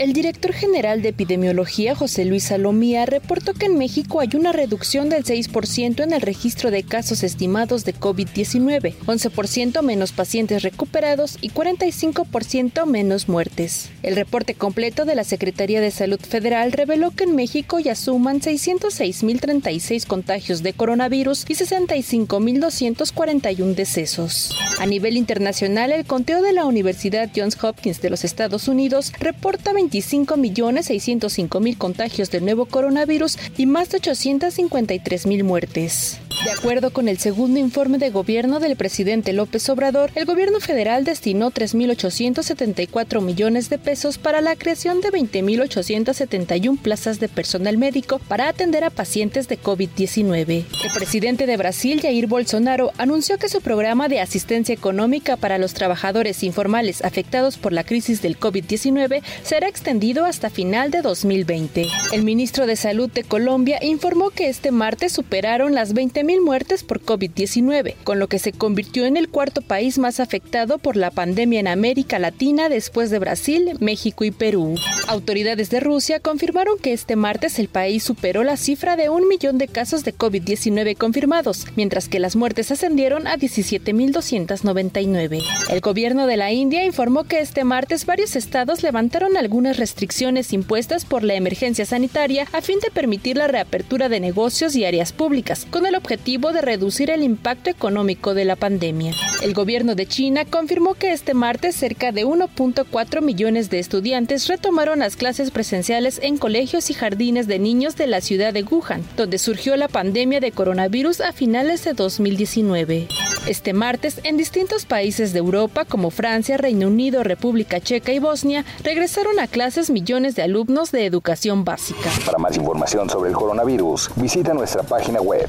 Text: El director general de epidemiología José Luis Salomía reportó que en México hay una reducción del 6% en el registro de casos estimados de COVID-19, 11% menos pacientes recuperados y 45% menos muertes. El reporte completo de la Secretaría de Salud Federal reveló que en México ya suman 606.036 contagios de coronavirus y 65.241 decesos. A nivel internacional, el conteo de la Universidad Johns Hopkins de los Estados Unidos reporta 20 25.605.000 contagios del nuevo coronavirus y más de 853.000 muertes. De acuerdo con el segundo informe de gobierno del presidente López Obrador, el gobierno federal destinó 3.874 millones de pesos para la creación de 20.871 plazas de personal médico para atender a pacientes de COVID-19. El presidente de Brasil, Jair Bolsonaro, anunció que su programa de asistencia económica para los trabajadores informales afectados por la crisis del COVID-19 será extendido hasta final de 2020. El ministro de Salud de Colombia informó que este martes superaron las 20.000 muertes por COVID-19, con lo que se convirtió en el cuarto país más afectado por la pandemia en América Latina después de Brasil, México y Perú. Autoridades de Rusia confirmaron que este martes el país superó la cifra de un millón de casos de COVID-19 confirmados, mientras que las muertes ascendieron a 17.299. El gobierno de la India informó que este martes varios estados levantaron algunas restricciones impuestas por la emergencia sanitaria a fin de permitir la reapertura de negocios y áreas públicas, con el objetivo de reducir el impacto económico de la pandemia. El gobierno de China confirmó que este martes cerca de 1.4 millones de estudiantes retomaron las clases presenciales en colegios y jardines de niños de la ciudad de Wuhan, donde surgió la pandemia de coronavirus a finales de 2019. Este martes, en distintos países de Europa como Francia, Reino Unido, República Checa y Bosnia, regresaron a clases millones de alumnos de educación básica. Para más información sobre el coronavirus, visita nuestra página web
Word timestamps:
El 0.00 0.12
director 0.14 0.54
general 0.54 1.02
de 1.02 1.10
epidemiología 1.10 1.94
José 1.94 2.24
Luis 2.24 2.44
Salomía 2.44 3.04
reportó 3.04 3.52
que 3.52 3.66
en 3.66 3.76
México 3.76 4.20
hay 4.20 4.30
una 4.32 4.50
reducción 4.50 5.10
del 5.10 5.24
6% 5.24 6.02
en 6.02 6.14
el 6.14 6.22
registro 6.22 6.70
de 6.70 6.84
casos 6.84 7.22
estimados 7.22 7.84
de 7.84 7.94
COVID-19, 7.94 8.94
11% 9.04 9.82
menos 9.82 10.12
pacientes 10.12 10.62
recuperados 10.62 11.36
y 11.42 11.50
45% 11.50 12.86
menos 12.86 13.28
muertes. 13.28 13.90
El 14.02 14.16
reporte 14.16 14.54
completo 14.54 15.04
de 15.04 15.16
la 15.16 15.24
Secretaría 15.24 15.82
de 15.82 15.90
Salud 15.90 16.18
Federal 16.18 16.72
reveló 16.72 17.10
que 17.10 17.24
en 17.24 17.36
México 17.36 17.78
ya 17.78 17.94
suman 17.94 18.40
606.036 18.40 20.06
contagios 20.06 20.62
de 20.62 20.72
coronavirus 20.72 21.44
y 21.46 21.56
65.241 21.56 23.74
decesos. 23.74 24.56
A 24.78 24.86
nivel 24.86 25.18
internacional, 25.18 25.92
el 25.92 26.06
conteo 26.06 26.40
de 26.40 26.54
la 26.54 26.64
Universidad 26.64 27.28
Johns 27.36 27.62
Hopkins 27.62 28.00
de 28.00 28.08
los 28.08 28.24
Estados 28.24 28.66
Unidos 28.66 29.12
reporta 29.20 29.74
20 29.74 29.89
25.605.000 29.90 31.76
contagios 31.76 32.30
del 32.30 32.44
nuevo 32.44 32.66
coronavirus 32.66 33.38
y 33.56 33.66
más 33.66 33.90
de 33.90 33.98
853.000 33.98 35.44
muertes. 35.44 36.20
De 36.44 36.52
acuerdo 36.52 36.90
con 36.90 37.06
el 37.08 37.18
segundo 37.18 37.60
informe 37.60 37.98
de 37.98 38.08
gobierno 38.08 38.60
del 38.60 38.74
presidente 38.74 39.34
López 39.34 39.68
Obrador, 39.68 40.10
el 40.14 40.24
gobierno 40.24 40.58
federal 40.58 41.04
destinó 41.04 41.50
3.874 41.50 43.20
millones 43.20 43.68
de 43.68 43.76
pesos 43.76 44.16
para 44.16 44.40
la 44.40 44.56
creación 44.56 45.02
de 45.02 45.10
20.871 45.10 46.78
plazas 46.78 47.20
de 47.20 47.28
personal 47.28 47.76
médico 47.76 48.20
para 48.20 48.48
atender 48.48 48.84
a 48.84 48.90
pacientes 48.90 49.48
de 49.48 49.60
COVID-19. 49.60 50.64
El 50.82 50.92
presidente 50.94 51.44
de 51.44 51.58
Brasil, 51.58 52.00
Jair 52.00 52.26
Bolsonaro, 52.26 52.90
anunció 52.96 53.36
que 53.36 53.50
su 53.50 53.60
programa 53.60 54.08
de 54.08 54.20
asistencia 54.20 54.74
económica 54.74 55.36
para 55.36 55.58
los 55.58 55.74
trabajadores 55.74 56.42
informales 56.42 57.04
afectados 57.04 57.58
por 57.58 57.74
la 57.74 57.84
crisis 57.84 58.22
del 58.22 58.40
COVID-19 58.40 59.22
será 59.42 59.68
extendido 59.68 60.24
hasta 60.24 60.48
final 60.48 60.90
de 60.90 61.02
2020. 61.02 61.86
El 62.12 62.22
ministro 62.22 62.66
de 62.66 62.76
Salud 62.76 63.10
de 63.10 63.24
Colombia 63.24 63.78
informó 63.82 64.30
que 64.30 64.48
este 64.48 64.70
martes 64.70 65.12
superaron 65.12 65.74
las 65.74 65.94
20.000 65.94 66.29
muertes 66.38 66.84
por 66.84 67.00
COVID-19, 67.00 67.96
con 68.04 68.20
lo 68.20 68.28
que 68.28 68.38
se 68.38 68.52
convirtió 68.52 69.06
en 69.06 69.16
el 69.16 69.28
cuarto 69.28 69.62
país 69.62 69.98
más 69.98 70.20
afectado 70.20 70.78
por 70.78 70.96
la 70.96 71.10
pandemia 71.10 71.58
en 71.58 71.66
América 71.66 72.20
Latina 72.20 72.68
después 72.68 73.10
de 73.10 73.18
Brasil, 73.18 73.72
México 73.80 74.22
y 74.22 74.30
Perú. 74.30 74.76
Autoridades 75.08 75.70
de 75.70 75.80
Rusia 75.80 76.20
confirmaron 76.20 76.78
que 76.78 76.92
este 76.92 77.16
martes 77.16 77.58
el 77.58 77.66
país 77.68 78.04
superó 78.04 78.44
la 78.44 78.56
cifra 78.56 78.94
de 78.94 79.08
un 79.08 79.26
millón 79.26 79.58
de 79.58 79.66
casos 79.66 80.04
de 80.04 80.14
COVID-19 80.14 80.96
confirmados, 80.96 81.66
mientras 81.74 82.08
que 82.08 82.20
las 82.20 82.36
muertes 82.36 82.70
ascendieron 82.70 83.26
a 83.26 83.36
17.299. 83.36 85.42
El 85.68 85.80
gobierno 85.80 86.28
de 86.28 86.36
la 86.36 86.52
India 86.52 86.84
informó 86.84 87.24
que 87.24 87.40
este 87.40 87.64
martes 87.64 88.06
varios 88.06 88.36
estados 88.36 88.84
levantaron 88.84 89.36
algunas 89.36 89.78
restricciones 89.78 90.52
impuestas 90.52 91.04
por 91.04 91.24
la 91.24 91.34
emergencia 91.34 91.86
sanitaria 91.86 92.46
a 92.52 92.60
fin 92.60 92.78
de 92.80 92.90
permitir 92.90 93.36
la 93.36 93.48
reapertura 93.48 94.08
de 94.08 94.20
negocios 94.20 94.76
y 94.76 94.84
áreas 94.84 95.12
públicas, 95.12 95.66
con 95.70 95.86
el 95.86 95.96
objetivo 95.96 96.19
de 96.20 96.60
reducir 96.60 97.10
el 97.10 97.22
impacto 97.22 97.70
económico 97.70 98.34
de 98.34 98.44
la 98.44 98.54
pandemia. 98.54 99.14
El 99.42 99.54
gobierno 99.54 99.94
de 99.94 100.06
China 100.06 100.44
confirmó 100.44 100.94
que 100.94 101.12
este 101.12 101.34
martes 101.34 101.74
cerca 101.74 102.12
de 102.12 102.26
1.4 102.26 103.22
millones 103.22 103.70
de 103.70 103.78
estudiantes 103.78 104.46
retomaron 104.46 104.98
las 104.98 105.16
clases 105.16 105.50
presenciales 105.50 106.20
en 106.22 106.36
colegios 106.36 106.90
y 106.90 106.94
jardines 106.94 107.46
de 107.46 107.58
niños 107.58 107.96
de 107.96 108.06
la 108.06 108.20
ciudad 108.20 108.52
de 108.52 108.62
Wuhan, 108.62 109.02
donde 109.16 109.38
surgió 109.38 109.76
la 109.76 109.88
pandemia 109.88 110.40
de 110.40 110.52
coronavirus 110.52 111.20
a 111.22 111.32
finales 111.32 111.84
de 111.84 111.94
2019. 111.94 113.08
Este 113.46 113.72
martes, 113.72 114.20
en 114.24 114.36
distintos 114.36 114.84
países 114.84 115.32
de 115.32 115.38
Europa 115.38 115.86
como 115.86 116.10
Francia, 116.10 116.58
Reino 116.58 116.88
Unido, 116.88 117.24
República 117.24 117.80
Checa 117.80 118.12
y 118.12 118.18
Bosnia, 118.18 118.66
regresaron 118.84 119.40
a 119.40 119.48
clases 119.48 119.88
millones 119.88 120.36
de 120.36 120.42
alumnos 120.42 120.92
de 120.92 121.06
educación 121.06 121.64
básica. 121.64 122.10
Para 122.26 122.38
más 122.38 122.56
información 122.56 123.08
sobre 123.08 123.30
el 123.30 123.36
coronavirus, 123.36 124.10
visita 124.16 124.52
nuestra 124.52 124.82
página 124.82 125.22
web 125.22 125.48